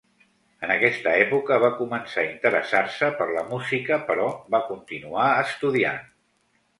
En 0.67 0.71
aquesta 0.75 1.11
època 1.25 1.57
va 1.63 1.67
començar 1.81 2.21
a 2.23 2.29
interessar-se 2.29 3.09
per 3.19 3.27
la 3.35 3.43
música 3.51 3.99
però 4.07 4.25
va 4.57 4.63
continuar 4.71 5.29
estudiant. 5.43 6.01